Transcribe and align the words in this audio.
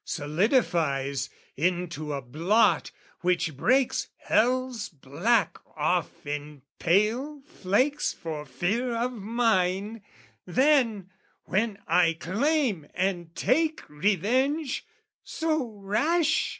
Solidifies 0.03 1.29
into 1.55 2.11
a 2.11 2.23
blot 2.23 2.89
which 3.19 3.55
breaks 3.55 4.07
Hell's 4.17 4.89
black 4.89 5.59
off 5.77 6.25
in 6.25 6.63
pale 6.79 7.41
flakes 7.43 8.11
for 8.11 8.43
fear 8.43 8.95
of 8.95 9.11
mine, 9.13 10.01
Then, 10.43 11.11
when 11.43 11.77
I 11.87 12.13
claim 12.13 12.87
and 12.95 13.35
take 13.35 13.87
revenge 13.87 14.87
"So 15.23 15.69
rash?" 15.83 16.49